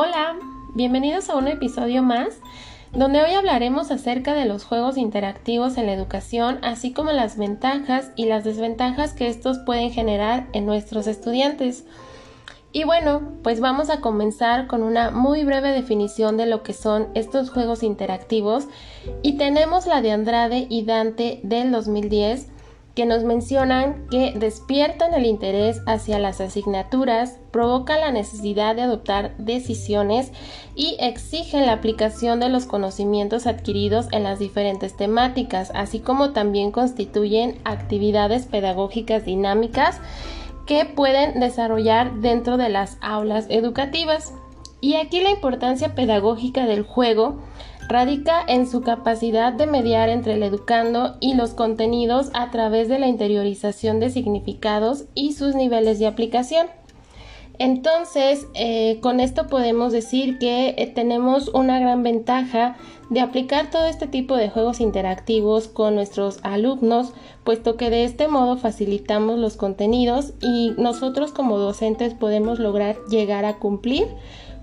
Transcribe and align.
Hola, 0.00 0.36
bienvenidos 0.74 1.28
a 1.28 1.34
un 1.34 1.48
episodio 1.48 2.04
más 2.04 2.38
donde 2.92 3.20
hoy 3.20 3.32
hablaremos 3.32 3.90
acerca 3.90 4.32
de 4.32 4.44
los 4.44 4.62
juegos 4.62 4.96
interactivos 4.96 5.76
en 5.76 5.86
la 5.86 5.92
educación, 5.92 6.60
así 6.62 6.92
como 6.92 7.10
las 7.10 7.36
ventajas 7.36 8.12
y 8.14 8.26
las 8.26 8.44
desventajas 8.44 9.12
que 9.12 9.26
estos 9.26 9.58
pueden 9.58 9.90
generar 9.90 10.46
en 10.52 10.66
nuestros 10.66 11.08
estudiantes. 11.08 11.84
Y 12.70 12.84
bueno, 12.84 13.22
pues 13.42 13.58
vamos 13.58 13.90
a 13.90 14.00
comenzar 14.00 14.68
con 14.68 14.84
una 14.84 15.10
muy 15.10 15.42
breve 15.42 15.72
definición 15.72 16.36
de 16.36 16.46
lo 16.46 16.62
que 16.62 16.74
son 16.74 17.08
estos 17.16 17.50
juegos 17.50 17.82
interactivos 17.82 18.68
y 19.22 19.36
tenemos 19.36 19.88
la 19.88 20.00
de 20.00 20.12
Andrade 20.12 20.68
y 20.70 20.84
Dante 20.84 21.40
del 21.42 21.72
2010 21.72 22.52
que 22.98 23.06
nos 23.06 23.22
mencionan 23.22 24.08
que 24.10 24.32
despiertan 24.34 25.14
el 25.14 25.24
interés 25.24 25.82
hacia 25.86 26.18
las 26.18 26.40
asignaturas, 26.40 27.38
provocan 27.52 28.00
la 28.00 28.10
necesidad 28.10 28.74
de 28.74 28.82
adoptar 28.82 29.36
decisiones 29.38 30.32
y 30.74 30.96
exigen 30.98 31.66
la 31.66 31.74
aplicación 31.74 32.40
de 32.40 32.48
los 32.48 32.66
conocimientos 32.66 33.46
adquiridos 33.46 34.08
en 34.10 34.24
las 34.24 34.40
diferentes 34.40 34.96
temáticas, 34.96 35.70
así 35.76 36.00
como 36.00 36.32
también 36.32 36.72
constituyen 36.72 37.60
actividades 37.62 38.46
pedagógicas 38.46 39.24
dinámicas 39.24 40.00
que 40.66 40.84
pueden 40.84 41.38
desarrollar 41.38 42.14
dentro 42.14 42.56
de 42.56 42.68
las 42.68 42.98
aulas 43.00 43.46
educativas. 43.48 44.32
Y 44.80 44.96
aquí 44.96 45.20
la 45.20 45.30
importancia 45.30 45.94
pedagógica 45.94 46.66
del 46.66 46.82
juego 46.82 47.38
radica 47.88 48.42
en 48.46 48.68
su 48.68 48.82
capacidad 48.82 49.52
de 49.52 49.66
mediar 49.66 50.10
entre 50.10 50.34
el 50.34 50.42
educando 50.42 51.16
y 51.20 51.34
los 51.34 51.54
contenidos 51.54 52.30
a 52.34 52.50
través 52.50 52.88
de 52.88 52.98
la 52.98 53.08
interiorización 53.08 53.98
de 53.98 54.10
significados 54.10 55.04
y 55.14 55.32
sus 55.32 55.54
niveles 55.54 55.98
de 55.98 56.06
aplicación. 56.06 56.66
Entonces, 57.58 58.46
eh, 58.54 59.00
con 59.00 59.18
esto 59.18 59.48
podemos 59.48 59.92
decir 59.92 60.38
que 60.38 60.76
eh, 60.78 60.86
tenemos 60.86 61.48
una 61.48 61.80
gran 61.80 62.04
ventaja 62.04 62.76
de 63.10 63.20
aplicar 63.20 63.70
todo 63.70 63.86
este 63.86 64.06
tipo 64.06 64.36
de 64.36 64.48
juegos 64.48 64.80
interactivos 64.80 65.66
con 65.66 65.96
nuestros 65.96 66.38
alumnos, 66.44 67.14
puesto 67.42 67.76
que 67.76 67.90
de 67.90 68.04
este 68.04 68.28
modo 68.28 68.58
facilitamos 68.58 69.38
los 69.40 69.56
contenidos 69.56 70.34
y 70.40 70.74
nosotros 70.78 71.32
como 71.32 71.58
docentes 71.58 72.14
podemos 72.14 72.60
lograr 72.60 72.96
llegar 73.10 73.44
a 73.44 73.58
cumplir 73.58 74.06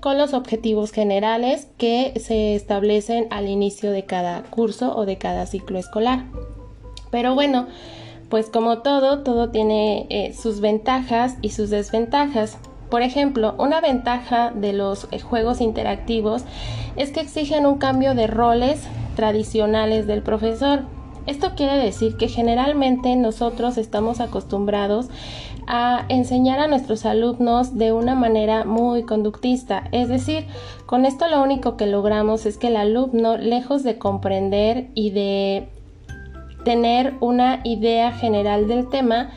con 0.00 0.18
los 0.18 0.34
objetivos 0.34 0.92
generales 0.92 1.68
que 1.78 2.12
se 2.18 2.54
establecen 2.54 3.26
al 3.30 3.48
inicio 3.48 3.92
de 3.92 4.04
cada 4.04 4.42
curso 4.42 4.96
o 4.96 5.06
de 5.06 5.18
cada 5.18 5.46
ciclo 5.46 5.78
escolar. 5.78 6.24
Pero 7.10 7.34
bueno, 7.34 7.66
pues 8.28 8.48
como 8.48 8.78
todo, 8.78 9.20
todo 9.20 9.50
tiene 9.50 10.06
eh, 10.08 10.32
sus 10.32 10.60
ventajas 10.60 11.36
y 11.42 11.50
sus 11.50 11.70
desventajas. 11.70 12.58
Por 12.88 13.02
ejemplo, 13.02 13.54
una 13.58 13.80
ventaja 13.80 14.50
de 14.50 14.72
los 14.72 15.08
eh, 15.10 15.20
juegos 15.20 15.60
interactivos 15.60 16.44
es 16.96 17.10
que 17.10 17.20
exigen 17.20 17.66
un 17.66 17.78
cambio 17.78 18.14
de 18.14 18.26
roles 18.26 18.82
tradicionales 19.16 20.06
del 20.06 20.22
profesor. 20.22 20.84
Esto 21.26 21.52
quiere 21.56 21.76
decir 21.76 22.16
que 22.16 22.28
generalmente 22.28 23.14
nosotros 23.16 23.78
estamos 23.78 24.20
acostumbrados 24.20 25.08
a 25.66 26.04
enseñar 26.08 26.58
a 26.58 26.66
nuestros 26.66 27.04
alumnos 27.06 27.78
de 27.78 27.92
una 27.92 28.14
manera 28.14 28.64
muy 28.64 29.04
conductista. 29.04 29.84
Es 29.92 30.08
decir, 30.08 30.46
con 30.86 31.06
esto 31.06 31.28
lo 31.28 31.42
único 31.42 31.76
que 31.76 31.86
logramos 31.86 32.46
es 32.46 32.58
que 32.58 32.68
el 32.68 32.76
alumno, 32.76 33.36
lejos 33.36 33.82
de 33.84 33.98
comprender 33.98 34.88
y 34.94 35.10
de 35.10 35.68
tener 36.64 37.14
una 37.20 37.60
idea 37.64 38.12
general 38.12 38.66
del 38.66 38.88
tema, 38.88 39.30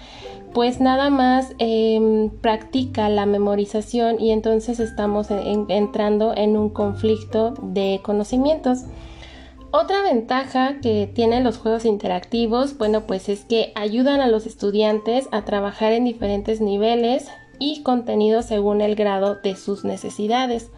pues 0.53 0.79
nada 0.79 1.09
más 1.09 1.53
em, 1.57 2.29
practica 2.29 3.09
la 3.09 3.25
memorización 3.25 4.19
y 4.19 4.31
entonces 4.31 4.79
estamos 4.79 5.27
entrando 5.31 6.33
en 6.35 6.57
un 6.57 6.69
conflicto 6.69 7.53
de 7.61 8.01
conocimientos. 8.03 8.85
Otra 9.75 10.03
ventaja 10.03 10.75
que 10.83 11.09
tienen 11.11 11.43
los 11.43 11.57
juegos 11.57 11.85
interactivos, 11.85 12.77
bueno, 12.77 13.07
pues 13.07 13.27
es 13.27 13.43
que 13.43 13.71
ayudan 13.73 14.21
a 14.21 14.27
los 14.27 14.45
estudiantes 14.45 15.27
a 15.31 15.45
trabajar 15.45 15.93
en 15.93 16.05
diferentes 16.05 16.61
niveles 16.61 17.27
y 17.57 17.81
contenidos 17.81 18.45
según 18.45 18.81
el 18.81 18.93
grado 18.93 19.33
de 19.33 19.55
sus 19.55 19.83
necesidades. 19.83 20.69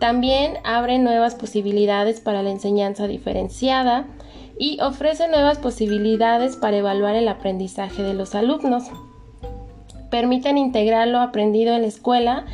También 0.00 0.58
abren 0.64 1.02
nuevas 1.02 1.34
posibilidades 1.34 2.20
para 2.20 2.42
la 2.42 2.50
enseñanza 2.50 3.06
diferenciada 3.06 4.06
y 4.58 4.78
ofrece 4.82 5.26
nuevas 5.28 5.56
posibilidades 5.56 6.56
para 6.56 6.76
evaluar 6.76 7.16
el 7.16 7.26
aprendizaje 7.26 8.02
de 8.02 8.12
los 8.12 8.34
alumnos. 8.34 8.84
Permiten 10.10 10.58
integrar 10.58 11.08
lo 11.08 11.20
aprendido 11.20 11.74
en 11.74 11.82
la 11.82 11.88
escuela 11.88 12.44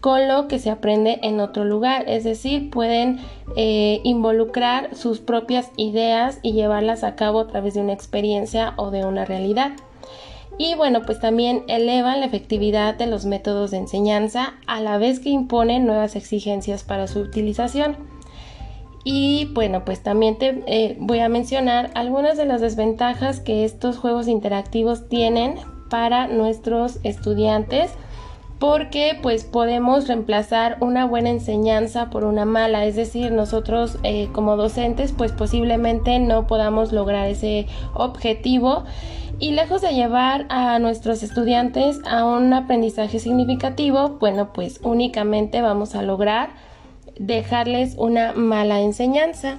con 0.00 0.28
lo 0.28 0.48
que 0.48 0.58
se 0.58 0.70
aprende 0.70 1.20
en 1.22 1.40
otro 1.40 1.64
lugar, 1.64 2.04
es 2.08 2.24
decir, 2.24 2.70
pueden 2.70 3.20
eh, 3.56 4.00
involucrar 4.02 4.94
sus 4.94 5.20
propias 5.20 5.70
ideas 5.76 6.38
y 6.42 6.52
llevarlas 6.52 7.04
a 7.04 7.16
cabo 7.16 7.40
a 7.40 7.46
través 7.46 7.74
de 7.74 7.80
una 7.80 7.92
experiencia 7.92 8.72
o 8.76 8.90
de 8.90 9.04
una 9.04 9.24
realidad. 9.24 9.72
Y 10.58 10.74
bueno, 10.74 11.02
pues 11.06 11.20
también 11.20 11.64
elevan 11.68 12.20
la 12.20 12.26
efectividad 12.26 12.94
de 12.94 13.06
los 13.06 13.24
métodos 13.24 13.70
de 13.70 13.78
enseñanza 13.78 14.54
a 14.66 14.80
la 14.80 14.98
vez 14.98 15.20
que 15.20 15.30
imponen 15.30 15.86
nuevas 15.86 16.16
exigencias 16.16 16.84
para 16.84 17.06
su 17.06 17.20
utilización. 17.20 17.96
Y 19.02 19.48
bueno, 19.52 19.84
pues 19.86 20.02
también 20.02 20.36
te 20.36 20.62
eh, 20.66 20.96
voy 21.00 21.20
a 21.20 21.30
mencionar 21.30 21.90
algunas 21.94 22.36
de 22.36 22.44
las 22.44 22.60
desventajas 22.60 23.40
que 23.40 23.64
estos 23.64 23.96
juegos 23.96 24.28
interactivos 24.28 25.08
tienen 25.08 25.54
para 25.88 26.26
nuestros 26.26 26.98
estudiantes 27.04 27.92
porque 28.60 29.18
pues 29.22 29.44
podemos 29.44 30.06
reemplazar 30.06 30.76
una 30.80 31.06
buena 31.06 31.30
enseñanza 31.30 32.10
por 32.10 32.24
una 32.24 32.44
mala, 32.44 32.84
es 32.84 32.94
decir, 32.94 33.32
nosotros 33.32 33.98
eh, 34.02 34.28
como 34.32 34.56
docentes 34.56 35.12
pues 35.12 35.32
posiblemente 35.32 36.18
no 36.20 36.46
podamos 36.46 36.92
lograr 36.92 37.26
ese 37.26 37.66
objetivo 37.94 38.84
y 39.38 39.52
lejos 39.52 39.80
de 39.80 39.94
llevar 39.94 40.44
a 40.50 40.78
nuestros 40.78 41.22
estudiantes 41.22 42.00
a 42.04 42.26
un 42.26 42.52
aprendizaje 42.52 43.18
significativo, 43.18 44.18
bueno 44.20 44.52
pues 44.52 44.78
únicamente 44.82 45.62
vamos 45.62 45.94
a 45.94 46.02
lograr 46.02 46.50
dejarles 47.18 47.94
una 47.96 48.34
mala 48.34 48.80
enseñanza. 48.80 49.58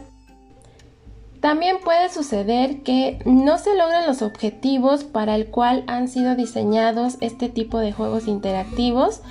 También 1.41 1.77
puede 1.83 2.09
suceder 2.09 2.83
que 2.83 3.17
no 3.25 3.57
se 3.57 3.75
logren 3.75 4.05
los 4.05 4.21
objetivos 4.21 5.03
para 5.03 5.35
el 5.35 5.47
cual 5.47 5.83
han 5.87 6.07
sido 6.07 6.35
diseñados 6.35 7.17
este 7.19 7.49
tipo 7.49 7.79
de 7.79 7.91
juegos 7.91 8.27
interactivos, 8.27 9.21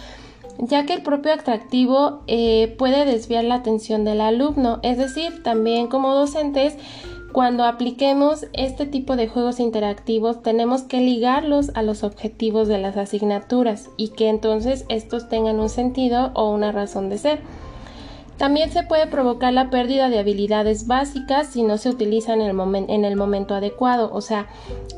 ya 0.58 0.86
que 0.86 0.94
el 0.94 1.02
propio 1.02 1.32
atractivo 1.32 2.22
eh, 2.26 2.74
puede 2.78 3.04
desviar 3.04 3.44
la 3.44 3.54
atención 3.54 4.04
del 4.04 4.20
alumno. 4.20 4.80
Es 4.82 4.98
decir, 4.98 5.44
también 5.44 5.86
como 5.86 6.12
docentes, 6.12 6.76
cuando 7.32 7.64
apliquemos 7.64 8.46
este 8.54 8.86
tipo 8.86 9.14
de 9.14 9.28
juegos 9.28 9.60
interactivos 9.60 10.42
tenemos 10.42 10.82
que 10.82 11.00
ligarlos 11.00 11.70
a 11.74 11.82
los 11.82 12.02
objetivos 12.02 12.66
de 12.66 12.78
las 12.78 12.96
asignaturas 12.96 13.88
y 13.96 14.08
que 14.08 14.28
entonces 14.28 14.84
estos 14.88 15.28
tengan 15.28 15.60
un 15.60 15.68
sentido 15.68 16.32
o 16.34 16.50
una 16.50 16.72
razón 16.72 17.08
de 17.08 17.18
ser. 17.18 17.40
También 18.40 18.70
se 18.70 18.84
puede 18.84 19.06
provocar 19.06 19.52
la 19.52 19.68
pérdida 19.68 20.08
de 20.08 20.18
habilidades 20.18 20.86
básicas 20.86 21.48
si 21.48 21.62
no 21.62 21.76
se 21.76 21.90
utilizan 21.90 22.40
en 22.40 22.58
el, 22.58 22.84
en 22.88 23.04
el 23.04 23.14
momento 23.14 23.54
adecuado. 23.54 24.08
O 24.14 24.22
sea, 24.22 24.46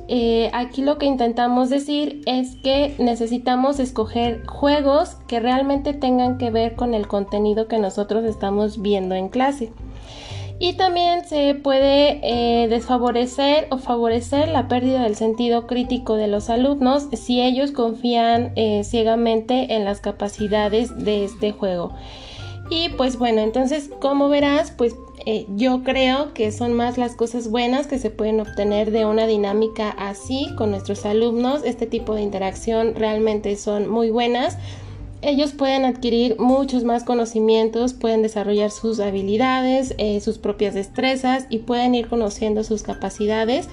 eh, 0.07 0.49
aquí 0.53 0.81
lo 0.81 0.97
que 0.97 1.07
intentamos 1.07 1.69
decir 1.69 2.23
es 2.27 2.55
que 2.63 2.95
necesitamos 3.01 3.81
escoger 3.81 4.47
juegos 4.47 5.17
que 5.27 5.41
realmente 5.41 5.93
tengan 5.93 6.39
que 6.39 6.53
ver 6.53 6.77
con 6.77 6.95
el 6.95 7.09
contenido 7.09 7.67
que 7.67 7.81
nosotros 7.81 8.25
estamos 8.25 8.81
viendo 8.81 9.17
en 9.17 9.29
clase. 9.29 9.73
Y 10.61 10.75
también 10.75 11.25
se 11.25 11.57
puede 11.57 12.21
eh, 12.23 12.69
desfavorecer 12.69 13.67
o 13.73 13.79
favorecer 13.79 14.51
la 14.51 14.69
pérdida 14.69 15.03
del 15.03 15.17
sentido 15.17 15.67
crítico 15.67 16.15
de 16.15 16.29
los 16.29 16.49
alumnos 16.49 17.09
si 17.15 17.41
ellos 17.41 17.73
confían 17.73 18.53
eh, 18.55 18.85
ciegamente 18.85 19.75
en 19.75 19.85
las 19.85 20.01
capacidades 20.01 20.97
de 20.97 21.25
este 21.25 21.51
juego. 21.51 21.93
Y 22.75 22.89
pues 22.89 23.19
bueno, 23.19 23.43
entonces 23.43 23.91
como 24.01 24.31
verás, 24.31 24.71
pues 24.71 24.97
eh, 25.27 25.45
yo 25.57 25.83
creo 25.85 26.33
que 26.33 26.51
son 26.53 26.73
más 26.73 26.97
las 26.97 27.15
cosas 27.15 27.51
buenas 27.51 27.87
que 27.87 27.99
se 27.99 28.09
pueden 28.09 28.41
obtener 28.41 28.93
de 28.93 29.05
una 29.05 29.27
dinámica 29.27 29.91
así 29.91 30.49
con 30.57 30.71
nuestros 30.71 31.05
alumnos. 31.05 31.65
Este 31.67 31.87
tipo 31.87 32.15
de 32.15 32.23
interacción 32.23 32.95
realmente 32.95 33.57
son 33.57 33.91
muy 33.91 34.09
buenas. 34.09 34.57
Ellos 35.21 35.53
pueden 35.53 35.85
adquirir 35.85 36.37
muchos 36.39 36.83
más 36.83 37.05
conocimientos, 37.05 37.93
pueden 37.93 38.23
desarrollar 38.23 38.71
sus 38.71 39.01
habilidades, 39.01 39.95
eh, 39.99 40.21
sus 40.21 40.39
propias 40.39 40.73
destrezas 40.73 41.45
y 41.51 41.59
pueden 41.59 41.95
ir 41.95 42.09
conociendo 42.09 42.65
sus 42.65 42.83
capacidades 42.83 43.69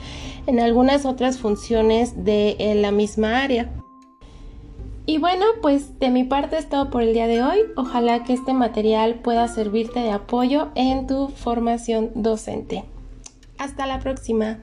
en 0.45 0.59
algunas 0.59 1.05
otras 1.05 1.37
funciones 1.37 2.25
de 2.25 2.75
la 2.75 2.91
misma 2.91 3.43
área. 3.43 3.78
Y 5.09 5.17
bueno, 5.17 5.43
pues 5.63 5.97
de 5.97 6.11
mi 6.11 6.23
parte 6.23 6.55
es 6.59 6.69
todo 6.69 6.91
por 6.91 7.01
el 7.01 7.15
día 7.15 7.25
de 7.25 7.41
hoy. 7.41 7.57
Ojalá 7.75 8.23
que 8.23 8.33
este 8.33 8.53
material 8.53 9.15
pueda 9.15 9.47
servirte 9.47 10.01
de 10.01 10.11
apoyo 10.11 10.69
en 10.75 11.07
tu 11.07 11.29
formación 11.29 12.11
docente. 12.13 12.83
Hasta 13.57 13.87
la 13.87 13.97
próxima. 13.97 14.59